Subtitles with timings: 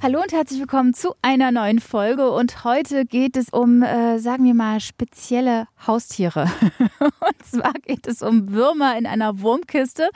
[0.00, 2.30] Hallo und herzlich willkommen zu einer neuen Folge.
[2.30, 6.48] Und heute geht es um, äh, sagen wir mal, spezielle Haustiere.
[7.00, 10.08] und zwar geht es um Würmer in einer Wurmkiste.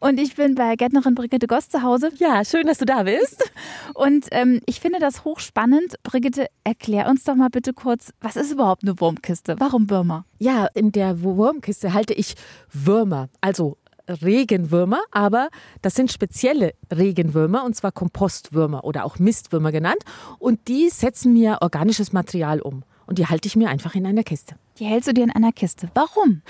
[0.00, 2.10] Und ich bin bei Gärtnerin Brigitte Goss zu Hause.
[2.16, 3.52] Ja, schön, dass du da bist.
[3.94, 5.94] Und ähm, ich finde das hochspannend.
[6.02, 9.54] Brigitte, erklär uns doch mal bitte kurz, was ist überhaupt eine Wurmkiste?
[9.60, 10.24] Warum Würmer?
[10.40, 12.34] Ja, in der Wurmkiste halte ich
[12.72, 13.76] Würmer, also
[14.10, 15.48] Regenwürmer, aber
[15.82, 20.02] das sind spezielle Regenwürmer und zwar Kompostwürmer oder auch Mistwürmer genannt
[20.38, 24.22] und die setzen mir organisches Material um und die halte ich mir einfach in einer
[24.22, 24.54] Kiste.
[24.78, 25.90] Die hältst du dir in einer Kiste.
[25.94, 26.42] Warum?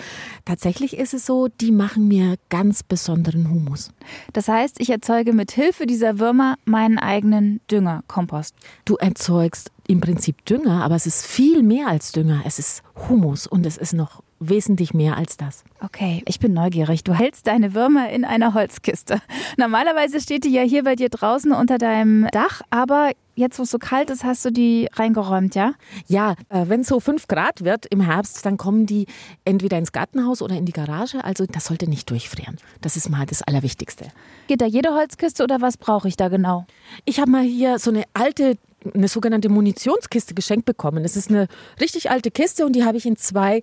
[0.44, 3.90] Tatsächlich ist es so, die machen mir ganz besonderen Humus.
[4.34, 8.54] Das heißt, ich erzeuge mit Hilfe dieser Würmer meinen eigenen Dünger, Kompost.
[8.84, 12.42] Du erzeugst im Prinzip Dünger, aber es ist viel mehr als Dünger.
[12.44, 15.64] Es ist Humus und es ist noch wesentlich mehr als das.
[15.80, 17.04] Okay, ich bin neugierig.
[17.04, 19.20] Du hältst deine Würmer in einer Holzkiste.
[19.56, 23.70] Normalerweise steht die ja hier bei dir draußen unter deinem Dach, aber jetzt, wo es
[23.70, 25.74] so kalt ist, hast du die reingeräumt, ja?
[26.06, 29.06] Ja, äh, wenn es so fünf Grad wird im Herbst, dann kommen die
[29.44, 31.22] entweder ins Gartenhaus oder in die Garage.
[31.24, 32.56] Also das sollte nicht durchfrieren.
[32.80, 34.08] Das ist mal das Allerwichtigste.
[34.46, 36.66] Geht da jede Holzkiste oder was brauche ich da genau?
[37.04, 38.56] Ich habe mal hier so eine alte
[38.94, 41.02] eine sogenannte Munitionskiste geschenkt bekommen.
[41.02, 41.48] Das ist eine
[41.80, 43.62] richtig alte Kiste und die habe ich in zwei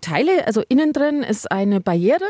[0.00, 0.46] Teile.
[0.46, 2.26] Also innen drin ist eine Barriere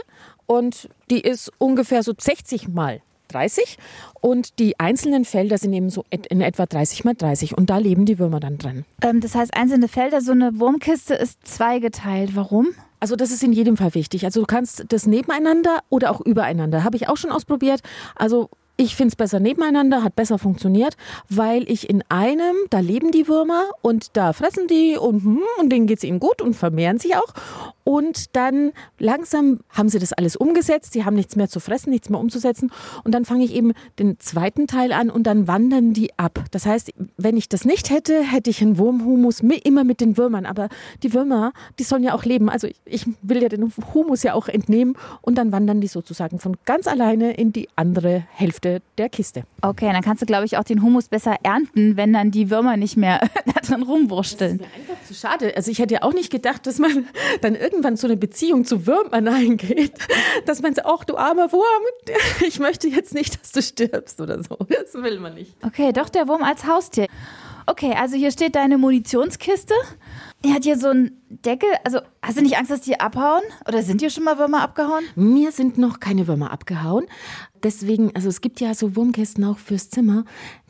[0.47, 3.79] und die ist ungefähr so 60 mal 30
[4.21, 8.07] und die einzelnen Felder sind eben so in etwa 30 mal 30 und da leben
[8.07, 8.85] die Würmer dann drin.
[9.03, 12.37] Ähm, das heißt, einzelne Felder, so eine Wurmkiste ist zweigeteilt.
[12.37, 12.69] Warum?
[13.01, 14.25] Also das ist in jedem Fall wichtig.
[14.25, 16.83] Also du kannst das nebeneinander oder auch übereinander.
[16.85, 17.81] Habe ich auch schon ausprobiert.
[18.15, 20.97] Also ich finde es besser nebeneinander, hat besser funktioniert,
[21.29, 25.71] weil ich in einem, da leben die Würmer und da fressen die und, hm, und
[25.71, 27.33] denen geht es ihnen gut und vermehren sich auch.
[27.89, 32.11] Und dann langsam haben sie das alles umgesetzt, sie haben nichts mehr zu fressen, nichts
[32.11, 32.73] mehr umzusetzen.
[33.05, 36.43] Und dann fange ich eben den zweiten Teil an und dann wandern die ab.
[36.51, 40.47] Das heißt, wenn ich das nicht hätte, hätte ich einen Wurmhumus immer mit den Würmern.
[40.47, 40.69] Aber
[41.05, 42.51] die Würmer, die sollen ja auch leben.
[42.51, 46.57] Also ich will ja den Humus ja auch entnehmen und dann wandern die sozusagen von
[46.65, 49.45] ganz alleine in die andere Hälfte der Kiste.
[49.63, 52.77] Okay, dann kannst du, glaube ich, auch den Humus besser ernten, wenn dann die Würmer
[52.77, 54.59] nicht mehr da drin rumwursteln.
[54.59, 55.53] Das ist mir einfach zu schade.
[55.55, 57.07] Also ich hätte ja auch nicht gedacht, dass man
[57.43, 59.93] dann irgendwie irgendwann so eine Beziehung zu Würmern eingeht,
[60.47, 61.65] dass man sagt, ach du armer Wurm,
[62.47, 64.57] ich möchte jetzt nicht, dass du stirbst oder so.
[64.69, 65.55] Das will man nicht.
[65.65, 67.07] Okay, doch der Wurm als Haustier.
[67.69, 69.75] Okay, also hier steht deine Munitionskiste.
[70.45, 71.69] Die hat hier so einen Deckel.
[71.83, 73.43] Also hast du nicht Angst, dass die abhauen?
[73.67, 75.05] Oder sind hier schon mal Würmer abgehauen?
[75.17, 77.07] Mir sind noch keine Würmer abgehauen.
[77.65, 80.25] Deswegen, also es gibt ja so Wurmkisten auch fürs Zimmer.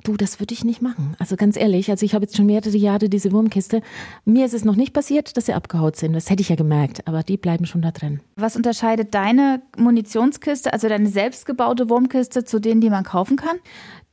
[0.04, 1.14] Du, das würde ich nicht machen.
[1.18, 3.82] Also ganz ehrlich, also ich habe jetzt schon mehrere Jahre diese Wurmkiste.
[4.24, 6.14] Mir ist es noch nicht passiert, dass sie abgehaut sind.
[6.14, 8.20] Das hätte ich ja gemerkt, aber die bleiben schon da drin.
[8.36, 13.58] Was unterscheidet deine Munitionskiste, also deine selbstgebaute Wurmkiste, zu denen, die man kaufen kann?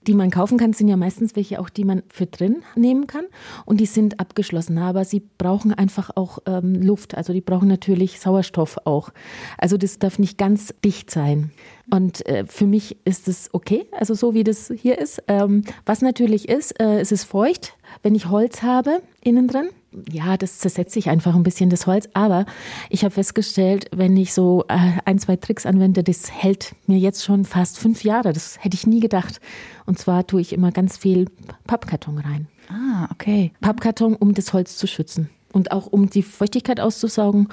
[0.07, 3.25] Die man kaufen kann, sind ja meistens welche auch, die man für drin nehmen kann.
[3.65, 7.15] Und die sind abgeschlossen, aber sie brauchen einfach auch ähm, Luft.
[7.15, 9.09] Also die brauchen natürlich Sauerstoff auch.
[9.57, 11.51] Also das darf nicht ganz dicht sein.
[11.91, 15.23] Und äh, für mich ist es okay, also so wie das hier ist.
[15.27, 19.69] Ähm, was natürlich ist, äh, es ist feucht, wenn ich Holz habe innen drin
[20.11, 22.09] ja, das zersetzt sich einfach ein bisschen das Holz.
[22.13, 22.45] Aber
[22.89, 27.23] ich habe festgestellt, wenn ich so äh, ein, zwei Tricks anwende, das hält mir jetzt
[27.23, 28.33] schon fast fünf Jahre.
[28.33, 29.39] Das hätte ich nie gedacht.
[29.85, 31.27] Und zwar tue ich immer ganz viel
[31.67, 32.47] Pappkarton rein.
[32.69, 33.51] Ah, okay.
[33.61, 37.47] Pappkarton, um das Holz zu schützen und auch um die Feuchtigkeit auszusaugen.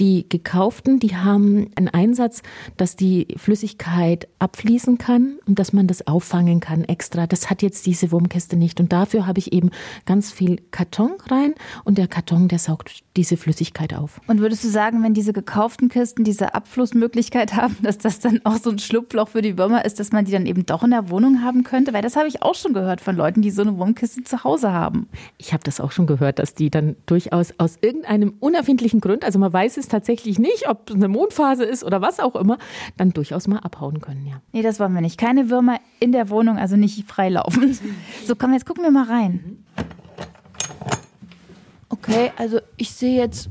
[0.00, 2.42] Die gekauften, die haben einen Einsatz,
[2.76, 7.26] dass die Flüssigkeit abfließen kann und dass man das auffangen kann extra.
[7.26, 9.70] Das hat jetzt diese Wurmkiste nicht und dafür habe ich eben
[10.06, 11.54] ganz viel Karton rein
[11.84, 14.20] und der Karton, der saugt diese Flüssigkeit auf.
[14.26, 18.56] Und würdest du sagen, wenn diese gekauften Kisten diese Abflussmöglichkeit haben, dass das dann auch
[18.56, 21.10] so ein Schlupfloch für die Würmer ist, dass man die dann eben doch in der
[21.10, 21.92] Wohnung haben könnte?
[21.92, 24.72] Weil das habe ich auch schon gehört von Leuten, die so eine Wurmkiste zu Hause
[24.72, 25.08] haben.
[25.38, 29.24] Ich habe das auch schon gehört, dass die dann durchaus aus, aus irgendeinem unerfindlichen Grund,
[29.24, 32.58] also man weiß es tatsächlich nicht, ob es eine Mondphase ist oder was auch immer,
[32.96, 34.40] dann durchaus mal abhauen können, ja.
[34.52, 35.18] Nee, das wollen wir nicht.
[35.18, 37.78] Keine Würmer in der Wohnung, also nicht freilaufen.
[38.24, 39.64] So, komm, jetzt gucken wir mal rein.
[41.88, 43.50] Okay, also ich sehe jetzt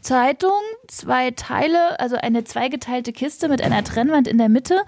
[0.00, 0.50] Zeitung,
[0.88, 4.80] zwei Teile, also eine zweigeteilte Kiste mit einer Trennwand in der Mitte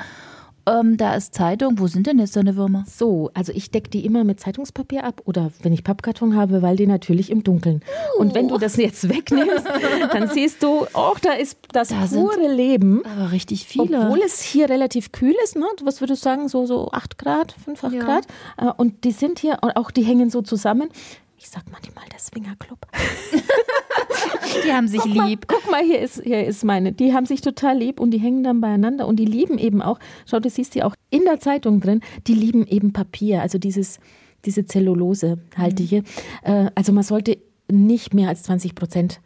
[0.66, 1.78] ähm, da ist Zeitung.
[1.78, 2.84] Wo sind denn jetzt deine Würmer?
[2.86, 6.76] So, also ich decke die immer mit Zeitungspapier ab oder wenn ich Pappkarton habe, weil
[6.76, 7.82] die natürlich im Dunkeln.
[8.16, 8.20] Oh.
[8.20, 9.66] Und wenn du das jetzt wegnimmst,
[10.12, 13.02] dann siehst du, auch da ist das da pure Leben.
[13.04, 14.02] Aber richtig viele.
[14.02, 15.66] Obwohl es hier relativ kühl ist, ne?
[15.82, 18.04] Was würdest du sagen, so, so 8 Grad, 5, 8 ja.
[18.04, 18.26] Grad.
[18.56, 20.88] Äh, und die sind hier, auch die hängen so zusammen.
[21.38, 22.78] Ich sag manchmal der Swingerclub.
[24.64, 25.48] Die haben sich guck lieb.
[25.48, 26.92] Mal, guck mal, hier ist, hier ist meine.
[26.92, 29.98] Die haben sich total lieb und die hängen dann beieinander und die lieben eben auch,
[30.26, 33.98] schau, du siehst die auch in der Zeitung drin, die lieben eben Papier, also dieses,
[34.44, 36.02] diese Zellulose haltige.
[36.46, 36.70] Mhm.
[36.74, 37.38] also man sollte
[37.70, 39.20] nicht mehr als 20 Prozent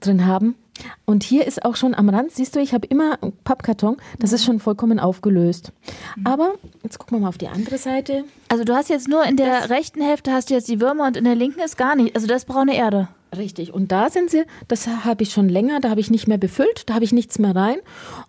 [0.00, 0.56] drin haben.
[1.04, 4.34] Und hier ist auch schon am Rand, siehst du, ich habe immer Pappkarton, das mhm.
[4.34, 5.72] ist schon vollkommen aufgelöst.
[6.16, 6.26] Mhm.
[6.26, 8.24] Aber jetzt gucken wir mal auf die andere Seite.
[8.48, 11.06] Also du hast jetzt nur in der das rechten Hälfte hast du jetzt die Würmer
[11.06, 12.14] und in der linken ist gar nicht.
[12.14, 13.08] Also das ist braune Erde.
[13.36, 13.72] Richtig.
[13.72, 16.88] Und da sind sie, das habe ich schon länger, da habe ich nicht mehr befüllt,
[16.88, 17.78] da habe ich nichts mehr rein.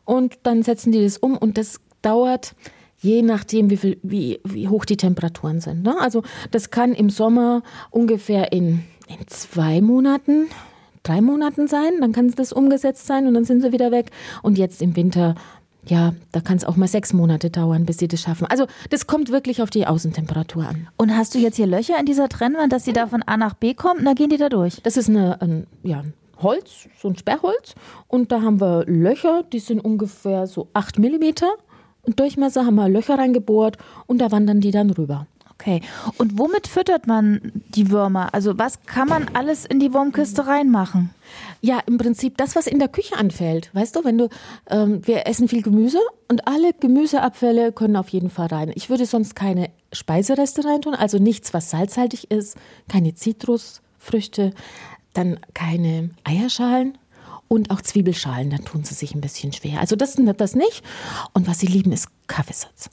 [0.05, 2.55] Und dann setzen die das um und das dauert
[2.99, 5.83] je nachdem, wie, viel, wie, wie hoch die Temperaturen sind.
[5.83, 5.99] Ne?
[5.99, 7.61] Also das kann im Sommer
[7.91, 10.47] ungefähr in, in zwei Monaten
[11.03, 14.09] drei Monaten sein, dann kann das umgesetzt sein und dann sind sie wieder weg.
[14.41, 15.35] Und jetzt im Winter,
[15.85, 18.47] ja, da kann es auch mal sechs Monate dauern, bis sie das schaffen.
[18.47, 20.87] Also das kommt wirklich auf die Außentemperatur an.
[20.97, 23.53] Und hast du jetzt hier Löcher in dieser Trennwand, dass sie da von A nach
[23.53, 24.81] B kommt da gehen die da durch?
[24.83, 26.03] Das ist eine, ein, ja,
[26.41, 27.75] Holz, so ein Sperrholz.
[28.07, 31.51] Und da haben wir Löcher, die sind ungefähr so acht Millimeter.
[32.01, 33.77] Und Durchmesser haben wir Löcher reingebohrt
[34.07, 35.25] und da wandern die dann rüber.
[35.63, 35.81] Okay.
[36.17, 38.33] Und womit füttert man die Würmer?
[38.33, 41.11] Also was kann man alles in die Wurmkiste reinmachen?
[41.61, 43.73] Ja, im Prinzip das, was in der Küche anfällt.
[43.73, 44.27] Weißt du, wenn du,
[44.69, 48.73] ähm, wir essen viel Gemüse und alle Gemüseabfälle können auf jeden Fall rein.
[48.75, 52.57] Ich würde sonst keine Speisereste reintun, also nichts, was salzhaltig ist,
[52.89, 54.53] keine Zitrusfrüchte,
[55.13, 56.97] dann keine Eierschalen
[57.47, 59.79] und auch Zwiebelschalen, dann tun sie sich ein bisschen schwer.
[59.79, 60.83] Also das, das nicht.
[61.33, 62.89] Und was sie lieben, ist Kaffeesatz.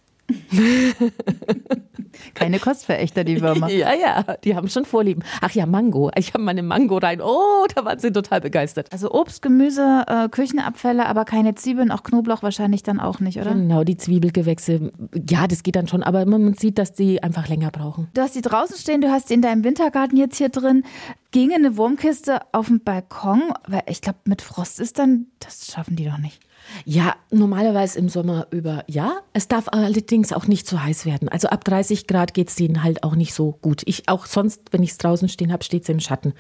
[2.35, 3.69] Keine Kostverächter, die Würmer.
[3.81, 5.23] Ja, ja, die haben schon Vorlieben.
[5.41, 6.11] Ach ja, Mango.
[6.17, 7.21] Ich habe meine Mango rein.
[7.23, 8.93] Oh, da waren sie total begeistert.
[8.93, 13.55] Also Obst, Gemüse, äh, Küchenabfälle, aber keine Zwiebeln, auch Knoblauch wahrscheinlich dann auch nicht, oder?
[13.55, 14.91] Genau, die Zwiebelgewächse.
[15.29, 18.09] Ja, das geht dann schon, aber man sieht, dass die einfach länger brauchen.
[18.13, 20.83] Du hast die draußen stehen, du hast die in deinem Wintergarten jetzt hier drin.
[21.31, 23.53] Ginge eine Wurmkiste auf dem Balkon?
[23.67, 26.41] Weil ich glaube, mit Frost ist dann, das schaffen die doch nicht.
[26.85, 29.19] Ja, normalerweise im Sommer über ja.
[29.33, 31.29] Es darf allerdings auch nicht zu heiß werden.
[31.29, 33.83] Also ab 30 Grad geht es denen halt auch nicht so gut.
[33.87, 36.33] Ich auch sonst, wenn ich es draußen stehen habe, steht es im Schatten.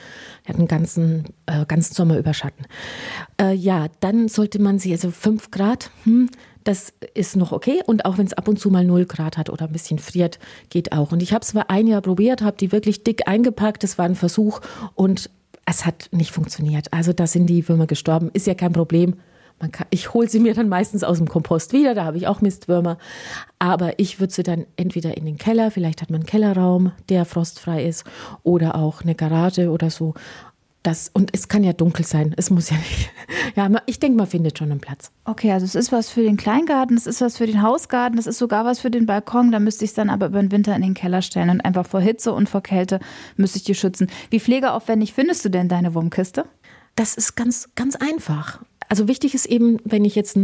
[0.45, 2.65] Er hat einen ganzen, äh, ganzen Sommer über Schatten.
[3.41, 6.31] Äh, ja, dann sollte man sie, also 5 Grad, hm,
[6.65, 7.83] das ist noch okay.
[7.87, 10.39] Und auch wenn es ab und zu mal 0 Grad hat oder ein bisschen friert,
[10.69, 11.13] geht auch.
[11.13, 13.83] Und ich habe es mal ein Jahr probiert, habe die wirklich dick eingepackt.
[13.83, 14.61] Das war ein Versuch
[14.95, 15.31] und
[15.65, 16.93] es hat nicht funktioniert.
[16.93, 18.31] Also da sind die Würmer gestorben.
[18.33, 19.15] Ist ja kein Problem
[19.69, 22.41] kann, ich hole sie mir dann meistens aus dem Kompost wieder, da habe ich auch
[22.41, 22.99] Mistwürmer.
[23.59, 27.27] Aber ich würde sie dann entweder in den Keller, vielleicht hat man einen Kellerraum, der
[27.27, 28.05] frostfrei ist,
[28.43, 30.15] oder auch eine Garage oder so.
[30.83, 33.11] Das, und es kann ja dunkel sein, es muss ja nicht.
[33.57, 35.11] Ja, ich denke, man findet schon einen Platz.
[35.25, 38.29] Okay, also es ist was für den Kleingarten, es ist was für den Hausgarten, es
[38.29, 39.51] ist sogar was für den Balkon.
[39.51, 41.85] Da müsste ich es dann aber über den Winter in den Keller stellen und einfach
[41.85, 43.01] vor Hitze und vor Kälte
[43.37, 44.09] müsste ich die schützen.
[44.31, 46.45] Wie pflegeaufwendig findest du denn deine Wurmkiste?
[46.95, 48.61] Das ist ganz, ganz einfach.
[48.91, 50.37] Also wichtig ist eben, wenn ich jetzt,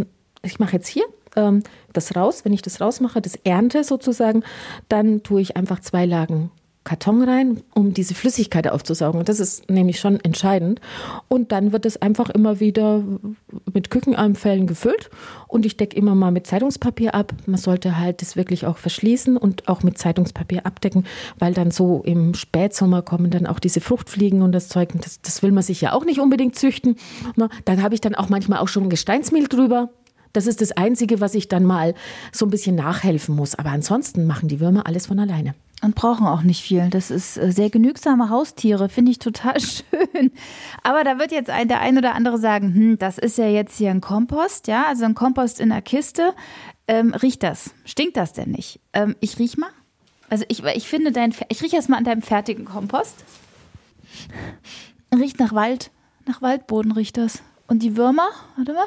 [0.42, 1.04] ich mache jetzt hier
[1.34, 4.44] ähm, das raus, wenn ich das rausmache, das ernte sozusagen,
[4.88, 6.52] dann tue ich einfach zwei Lagen
[6.86, 9.24] Karton rein, um diese Flüssigkeit aufzusaugen.
[9.24, 10.80] Das ist nämlich schon entscheidend.
[11.28, 13.02] Und dann wird es einfach immer wieder
[13.74, 15.10] mit Kükeneinfällen gefüllt.
[15.48, 17.34] Und ich decke immer mal mit Zeitungspapier ab.
[17.46, 21.04] Man sollte halt das wirklich auch verschließen und auch mit Zeitungspapier abdecken,
[21.40, 24.90] weil dann so im Spätsommer kommen dann auch diese Fruchtfliegen und das Zeug.
[24.94, 26.96] Das, das will man sich ja auch nicht unbedingt züchten.
[27.64, 29.90] Dann habe ich dann auch manchmal auch schon Gesteinsmehl drüber.
[30.32, 31.94] Das ist das Einzige, was ich dann mal
[32.30, 33.56] so ein bisschen nachhelfen muss.
[33.56, 35.54] Aber ansonsten machen die Würmer alles von alleine.
[35.86, 36.90] Und brauchen auch nicht viel.
[36.90, 40.32] Das ist äh, sehr genügsame Haustiere, finde ich total schön.
[40.82, 43.78] Aber da wird jetzt ein, der ein oder andere sagen, hm, das ist ja jetzt
[43.78, 46.34] hier ein Kompost, ja, also ein Kompost in der Kiste.
[46.88, 47.70] Ähm, riecht das?
[47.84, 48.80] Stinkt das denn nicht?
[48.94, 49.70] Ähm, ich riech mal.
[50.28, 53.24] Also ich, ich finde dein, ich rieche erst mal an deinem fertigen Kompost.
[55.14, 55.92] Riecht nach Wald,
[56.26, 57.44] nach Waldboden riecht das.
[57.68, 58.26] Und die Würmer,
[58.56, 58.86] warte mal.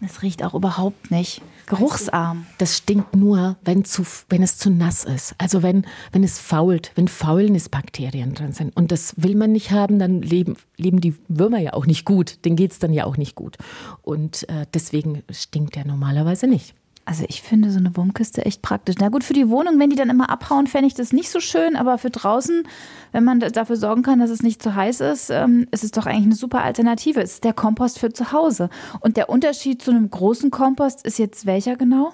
[0.00, 1.42] Es riecht auch überhaupt nicht.
[1.66, 2.46] Geruchsarm.
[2.58, 5.34] Das stinkt nur, wenn, zu, wenn es zu nass ist.
[5.38, 8.76] Also wenn, wenn es fault, wenn Faulnisbakterien drin sind.
[8.76, 12.44] Und das will man nicht haben, dann leben, leben die Würmer ja auch nicht gut.
[12.44, 13.56] Denen geht es dann ja auch nicht gut.
[14.02, 16.74] Und äh, deswegen stinkt er normalerweise nicht.
[17.04, 18.94] Also ich finde so eine Wurmkiste echt praktisch.
[19.00, 21.40] Na gut, für die Wohnung, wenn die dann immer abhauen, fände ich das nicht so
[21.40, 21.74] schön.
[21.74, 22.62] Aber für draußen,
[23.10, 26.06] wenn man dafür sorgen kann, dass es nicht zu heiß ist, ähm, ist es doch
[26.06, 27.20] eigentlich eine super Alternative.
[27.20, 28.70] Es ist der Kompost für zu Hause.
[29.00, 32.12] Und der Unterschied zu einem großen Kompost ist jetzt welcher genau?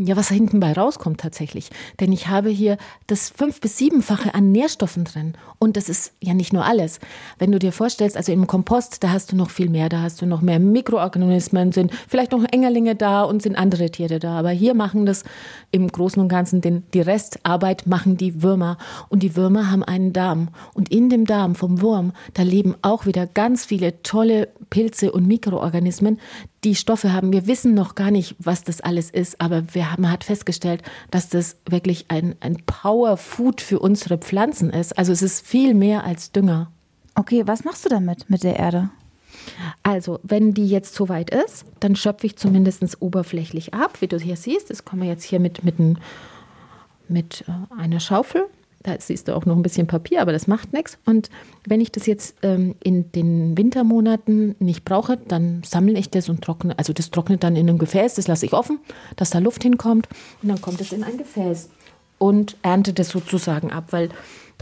[0.00, 1.70] Ja, was hinten bei rauskommt tatsächlich.
[1.98, 2.76] Denn ich habe hier
[3.08, 5.34] das fünf- bis siebenfache an Nährstoffen drin.
[5.58, 7.00] Und das ist ja nicht nur alles.
[7.40, 9.88] Wenn du dir vorstellst, also im Kompost, da hast du noch viel mehr.
[9.88, 14.20] Da hast du noch mehr Mikroorganismen, sind vielleicht noch Engerlinge da und sind andere Tiere
[14.20, 14.38] da.
[14.38, 15.24] Aber hier machen das
[15.72, 18.78] im Großen und Ganzen den, die Restarbeit machen die Würmer.
[19.08, 20.50] Und die Würmer haben einen Darm.
[20.74, 25.26] Und in dem Darm vom Wurm, da leben auch wieder ganz viele tolle Pilze und
[25.26, 26.20] Mikroorganismen,
[26.64, 27.32] die Stoffe haben.
[27.32, 30.82] Wir wissen noch gar nicht, was das alles ist, aber wir haben, man hat festgestellt,
[31.10, 34.98] dass das wirklich ein, ein Power-Food für unsere Pflanzen ist.
[34.98, 36.70] Also es ist viel mehr als Dünger.
[37.14, 38.90] Okay, was machst du damit mit der Erde?
[39.82, 44.18] Also, wenn die jetzt so weit ist, dann schöpfe ich zumindest oberflächlich ab, wie du
[44.18, 44.70] hier siehst.
[44.70, 45.98] Das kommen wir jetzt hier mit, mit, ein,
[47.08, 48.46] mit äh, einer Schaufel
[48.82, 50.98] da siehst du auch noch ein bisschen Papier, aber das macht nichts.
[51.04, 51.30] Und
[51.66, 56.42] wenn ich das jetzt ähm, in den Wintermonaten nicht brauche, dann sammle ich das und
[56.42, 56.78] trockne.
[56.78, 58.78] Also das trocknet dann in einem Gefäß, das lasse ich offen,
[59.16, 60.08] dass da Luft hinkommt.
[60.42, 61.70] Und dann kommt es in ein Gefäß
[62.18, 64.10] und ernte das sozusagen ab, weil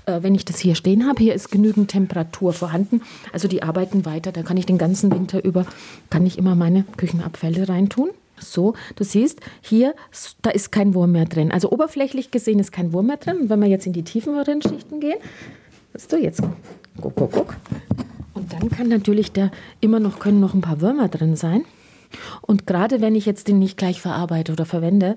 [0.06, 3.02] äh, wenn ich das hier stehen habe, hier ist genügend Temperatur vorhanden.
[3.32, 4.32] Also die arbeiten weiter.
[4.32, 5.66] Da kann ich den ganzen Winter über,
[6.11, 8.11] kann ich immer meine Küchenabfälle reintun.
[8.38, 9.95] So, du siehst, hier,
[10.43, 11.52] da ist kein Wurm mehr drin.
[11.52, 13.38] Also oberflächlich gesehen ist kein Wurm mehr drin.
[13.38, 15.19] Und wenn wir jetzt in die tieferen Schichten gehen,
[15.95, 16.43] siehst du jetzt,
[17.00, 17.57] guck, guck, guck.
[18.35, 19.50] Und dann kann natürlich da
[19.81, 21.64] immer noch, können noch ein paar Würmer drin sein.
[22.43, 25.16] Und gerade wenn ich jetzt den nicht gleich verarbeite oder verwende,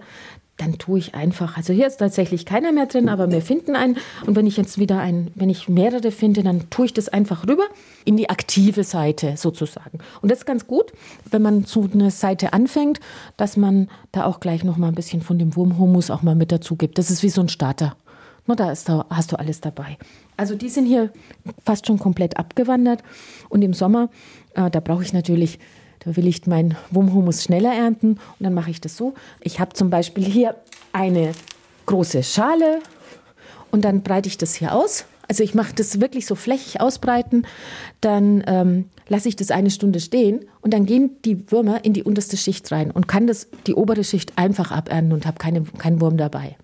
[0.59, 3.97] dann tue ich einfach, also hier ist tatsächlich keiner mehr drin, aber wir finden einen.
[4.25, 7.47] Und wenn ich jetzt wieder ein, wenn ich mehrere finde, dann tue ich das einfach
[7.47, 7.63] rüber
[8.03, 9.99] in die aktive Seite sozusagen.
[10.21, 10.91] Und das ist ganz gut,
[11.31, 12.99] wenn man so eine Seite anfängt,
[13.37, 16.51] dass man da auch gleich noch mal ein bisschen von dem Wurmhumus auch mal mit
[16.51, 16.97] dazu gibt.
[16.97, 17.95] Das ist wie so ein Starter.
[18.45, 19.97] Na, da, ist, da hast du alles dabei.
[20.35, 21.11] Also die sind hier
[21.63, 23.03] fast schon komplett abgewandert.
[23.47, 24.09] Und im Sommer,
[24.55, 25.59] äh, da brauche ich natürlich
[26.15, 29.13] will ich meinen Wumhumus schneller ernten und dann mache ich das so.
[29.41, 30.55] Ich habe zum Beispiel hier
[30.93, 31.31] eine
[31.85, 32.79] große Schale
[33.71, 35.05] und dann breite ich das hier aus.
[35.27, 37.45] Also ich mache das wirklich so flächig ausbreiten,
[38.01, 42.03] dann ähm, lasse ich das eine Stunde stehen und dann gehen die Würmer in die
[42.03, 46.01] unterste Schicht rein und kann das die obere Schicht einfach abernten und habe keine, keinen
[46.01, 46.57] Wurm dabei.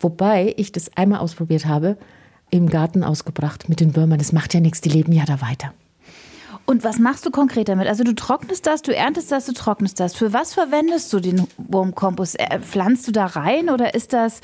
[0.00, 1.96] Wobei ich das einmal ausprobiert habe,
[2.50, 4.18] im Garten ausgebracht mit den Würmern.
[4.18, 5.72] Das macht ja nichts, die leben ja da weiter.
[6.72, 7.86] Und was machst du konkret damit?
[7.86, 10.14] Also du trocknest das, du erntest das, du trocknest das.
[10.14, 12.40] Für was verwendest du den Wurmkompost?
[12.40, 14.40] Äh, pflanzt du da rein oder ist das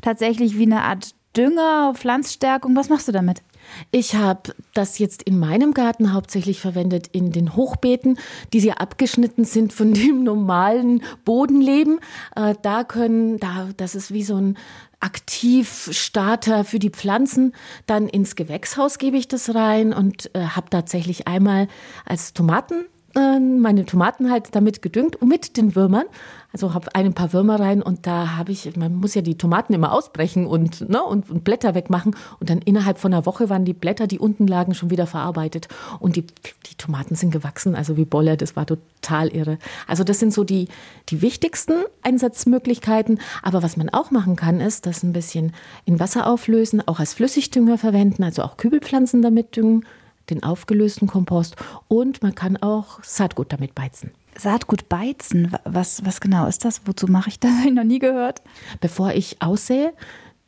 [0.00, 2.76] tatsächlich wie eine Art Dünger, Pflanzstärkung?
[2.76, 3.42] Was machst du damit?
[3.90, 8.16] Ich habe das jetzt in meinem Garten hauptsächlich verwendet in den Hochbeeten,
[8.52, 11.98] die sehr abgeschnitten sind von dem normalen Bodenleben.
[12.36, 14.56] Äh, da können, da, das ist wie so ein
[15.02, 17.54] Aktivstarter für die Pflanzen.
[17.86, 21.68] Dann ins Gewächshaus gebe ich das rein und äh, habe tatsächlich einmal
[22.06, 26.06] als Tomaten meine Tomaten halt damit gedüngt und mit den Würmern.
[26.52, 29.72] Also habe ein paar Würmer rein und da habe ich, man muss ja die Tomaten
[29.72, 32.14] immer ausbrechen und, ne, und, und, Blätter wegmachen.
[32.40, 35.68] Und dann innerhalb von einer Woche waren die Blätter, die unten lagen, schon wieder verarbeitet.
[35.98, 39.58] Und die, die Tomaten sind gewachsen, also wie Bolle, das war total irre.
[39.86, 40.68] Also das sind so die,
[41.08, 43.18] die wichtigsten Einsatzmöglichkeiten.
[43.42, 45.54] Aber was man auch machen kann, ist, das ein bisschen
[45.86, 49.86] in Wasser auflösen, auch als Flüssigdünger verwenden, also auch Kübelpflanzen damit düngen
[50.32, 51.56] den aufgelösten Kompost
[51.88, 54.12] und man kann auch Saatgut damit beizen.
[54.36, 56.82] Saatgut beizen, was, was genau ist das?
[56.86, 57.50] Wozu mache ich das?
[57.58, 58.42] Habe ich noch nie gehört.
[58.80, 59.92] Bevor ich aussähe,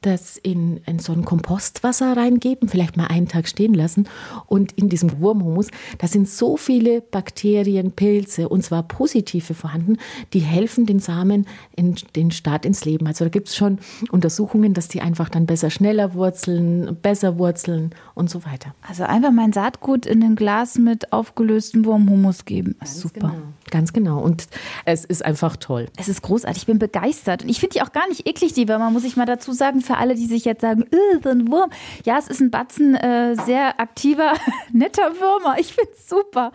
[0.06, 4.08] das in, in so ein Kompostwasser reingeben, vielleicht mal einen Tag stehen lassen
[4.46, 5.68] und in diesem Wurmhumus,
[5.98, 9.98] da sind so viele Bakterien, Pilze und zwar positive vorhanden,
[10.32, 11.46] die helfen den Samen
[11.76, 13.06] in den Start ins Leben.
[13.06, 13.78] Also da gibt es schon
[14.10, 18.74] Untersuchungen, dass die einfach dann besser, schneller wurzeln, besser wurzeln und so weiter.
[18.86, 22.76] Also einfach mein Saatgut in ein Glas mit aufgelöstem Wurmhumus geben.
[22.78, 23.28] Ganz Super.
[23.30, 23.42] Genau.
[23.70, 24.20] Ganz genau.
[24.20, 24.48] Und
[24.84, 25.86] es ist einfach toll.
[25.96, 26.62] Es ist großartig.
[26.62, 27.42] Ich bin begeistert.
[27.42, 29.80] Und ich finde die auch gar nicht eklig, die Würmer, muss ich mal dazu sagen.
[29.80, 30.84] Für alle, die sich jetzt sagen,
[31.22, 31.70] so ein Wurm.
[32.04, 34.34] Ja, es ist ein Batzen äh, sehr aktiver,
[34.72, 35.58] netter Würmer.
[35.58, 36.52] Ich finde es super.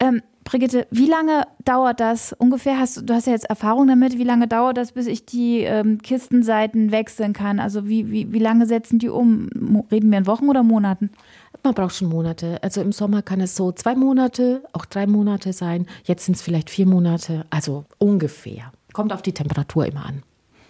[0.00, 2.78] Ähm, Brigitte, wie lange dauert das ungefähr?
[2.78, 4.16] Hast du hast ja jetzt Erfahrung damit.
[4.16, 7.58] Wie lange dauert das, bis ich die ähm, Kistenseiten wechseln kann?
[7.58, 9.48] Also wie, wie, wie lange setzen die um?
[9.90, 11.10] Reden wir in Wochen oder Monaten?
[11.66, 12.62] Man braucht schon Monate.
[12.62, 15.88] Also im Sommer kann es so zwei Monate, auch drei Monate sein.
[16.04, 18.70] Jetzt sind es vielleicht vier Monate, also ungefähr.
[18.92, 20.22] Kommt auf die Temperatur immer an.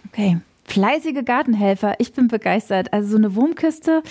[0.07, 0.39] Okay.
[0.63, 2.93] Fleißige Gartenhelfer, ich bin begeistert.
[2.93, 4.01] Also so eine Wurmkiste,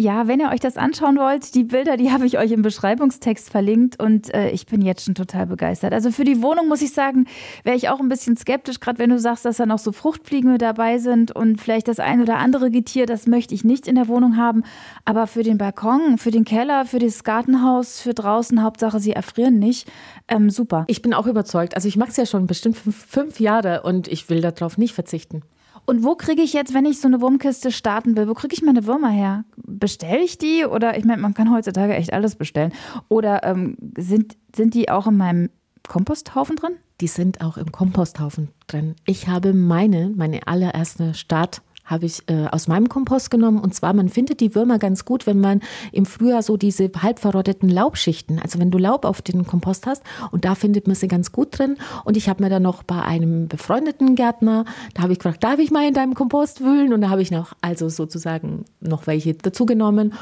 [0.00, 3.50] ja, wenn ihr euch das anschauen wollt, die Bilder, die habe ich euch im Beschreibungstext
[3.50, 5.92] verlinkt und äh, ich bin jetzt schon total begeistert.
[5.92, 7.26] Also für die Wohnung muss ich sagen,
[7.64, 10.52] wäre ich auch ein bisschen skeptisch, gerade wenn du sagst, dass da noch so Fruchtfliegen
[10.52, 13.94] mit dabei sind und vielleicht das ein oder andere Getier, das möchte ich nicht in
[13.94, 14.64] der Wohnung haben.
[15.04, 19.58] Aber für den Balkon, für den Keller, für das Gartenhaus, für draußen, Hauptsache sie erfrieren
[19.58, 19.90] nicht,
[20.28, 20.84] ähm, super.
[20.86, 21.76] Ich bin auch überzeugt.
[21.76, 24.94] Also ich mache es ja schon bestimmt fünf, fünf Jahre und ich will darauf nicht
[24.94, 25.42] verzichten.
[25.86, 28.62] Und wo kriege ich jetzt, wenn ich so eine Wurmkiste starten will, wo kriege ich
[28.62, 29.44] meine Würmer her?
[29.56, 30.64] Bestelle ich die?
[30.64, 32.72] Oder ich meine, man kann heutzutage echt alles bestellen.
[33.08, 35.50] Oder ähm, sind, sind die auch in meinem
[35.88, 36.72] Komposthaufen drin?
[37.00, 38.94] Die sind auch im Komposthaufen drin.
[39.06, 43.58] Ich habe meine, meine allererste Start habe ich äh, aus meinem Kompost genommen.
[43.58, 45.60] Und zwar, man findet die Würmer ganz gut, wenn man
[45.92, 50.02] im Frühjahr so diese halb verrotteten Laubschichten, also wenn du Laub auf den Kompost hast,
[50.30, 51.76] und da findet man sie ganz gut drin.
[52.04, 55.58] Und ich habe mir dann noch bei einem befreundeten Gärtner, da habe ich gefragt, darf
[55.58, 56.92] ich mal in deinem Kompost wühlen?
[56.92, 60.14] Und da habe ich noch, also sozusagen noch welche dazu genommen.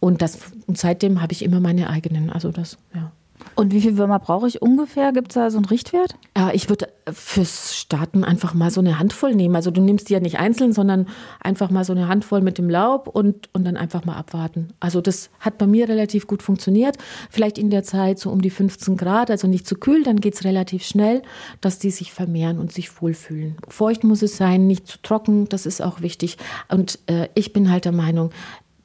[0.00, 2.30] Und, das, und seitdem habe ich immer meine eigenen.
[2.30, 3.10] Also das, ja.
[3.54, 5.12] Und wie viel Würmer brauche ich ungefähr?
[5.12, 6.16] Gibt es da so einen Richtwert?
[6.36, 9.54] Ja, ich würde fürs Starten einfach mal so eine Handvoll nehmen.
[9.54, 11.06] Also du nimmst die ja nicht einzeln, sondern
[11.40, 14.68] einfach mal so eine Handvoll mit dem Laub und, und dann einfach mal abwarten.
[14.80, 16.96] Also das hat bei mir relativ gut funktioniert.
[17.30, 20.34] Vielleicht in der Zeit so um die 15 Grad, also nicht zu kühl, dann geht
[20.34, 21.22] es relativ schnell,
[21.60, 23.56] dass die sich vermehren und sich wohlfühlen.
[23.68, 26.38] Feucht muss es sein, nicht zu trocken, das ist auch wichtig.
[26.68, 28.30] Und äh, ich bin halt der Meinung,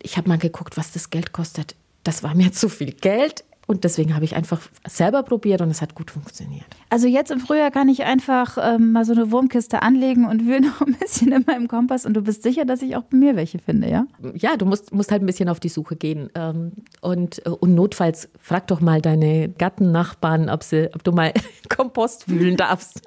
[0.02, 1.76] ich habe mal geguckt, was das Geld kostet.
[2.04, 3.44] Das war mir zu viel Geld.
[3.70, 6.66] Und deswegen habe ich einfach selber probiert und es hat gut funktioniert.
[6.90, 10.62] Also jetzt im Frühjahr kann ich einfach ähm, mal so eine Wurmkiste anlegen und wühle
[10.68, 13.36] noch ein bisschen in meinem Kompass und du bist sicher, dass ich auch bei mir
[13.36, 14.08] welche finde, ja?
[14.34, 16.32] Ja, du musst, musst halt ein bisschen auf die Suche gehen.
[16.34, 16.72] Ähm,
[17.02, 21.32] und, äh, und notfalls frag doch mal deine Gattennachbarn, ob, sie, ob du mal
[21.70, 23.04] Kompost wühlen darfst.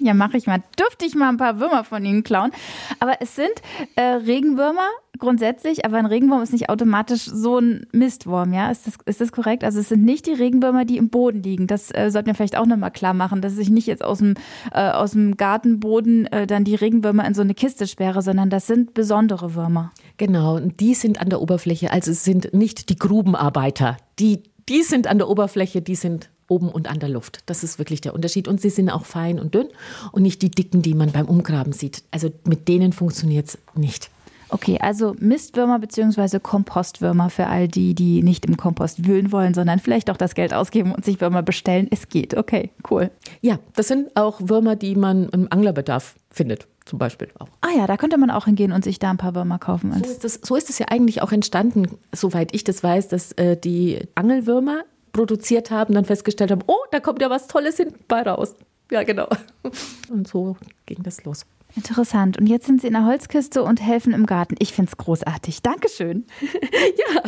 [0.00, 0.62] Ja, mache ich mal.
[0.78, 2.52] Dürfte ich mal ein paar Würmer von ihnen klauen.
[3.00, 3.50] Aber es sind
[3.96, 8.70] äh, Regenwürmer, grundsätzlich, aber ein Regenwurm ist nicht automatisch so ein Mistwurm, ja?
[8.70, 9.64] Ist das, ist das korrekt?
[9.64, 11.66] Also es sind nicht die Regenwürmer, die im Boden liegen.
[11.66, 14.34] Das äh, sollten wir vielleicht auch nochmal klar machen, dass ich nicht jetzt aus dem,
[14.72, 18.66] äh, aus dem Gartenboden äh, dann die Regenwürmer in so eine Kiste sperre, sondern das
[18.66, 19.92] sind besondere Würmer.
[20.16, 23.96] Genau, die sind an der Oberfläche, also es sind nicht die Grubenarbeiter.
[24.18, 27.40] Die, die sind an der Oberfläche, die sind oben und an der Luft.
[27.46, 28.48] Das ist wirklich der Unterschied.
[28.48, 29.68] Und sie sind auch fein und dünn
[30.12, 32.02] und nicht die dicken, die man beim Umgraben sieht.
[32.10, 34.10] Also mit denen funktioniert es nicht.
[34.48, 36.38] Okay, also Mistwürmer bzw.
[36.38, 40.54] Kompostwürmer für all die, die nicht im Kompost wühlen wollen, sondern vielleicht auch das Geld
[40.54, 41.88] ausgeben und sich Würmer bestellen.
[41.90, 42.36] Es geht.
[42.36, 43.10] Okay, cool.
[43.40, 47.48] Ja, das sind auch Würmer, die man im Anglerbedarf findet zum Beispiel auch.
[47.60, 49.92] Ah ja, da könnte man auch hingehen und sich da ein paar Würmer kaufen.
[49.92, 53.32] So ist, das, so ist es ja eigentlich auch entstanden, soweit ich das weiß, dass
[53.32, 57.98] äh, die Angelwürmer produziert haben, dann festgestellt haben, oh, da kommt ja was Tolles hinten
[58.06, 58.54] bei raus.
[58.90, 59.28] Ja, genau.
[60.10, 61.44] Und so ging das los.
[61.76, 62.38] Interessant.
[62.38, 64.56] Und jetzt sind Sie in der Holzkiste und helfen im Garten.
[64.58, 65.62] Ich finde es großartig.
[65.62, 66.26] Dankeschön.
[66.40, 67.22] ja,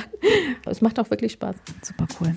[0.66, 1.56] es macht auch wirklich Spaß.
[1.82, 2.34] Super cool.